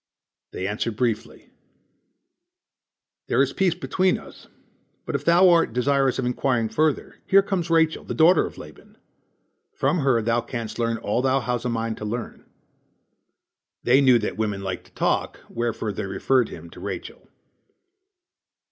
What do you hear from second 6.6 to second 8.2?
further, here comes Rachel the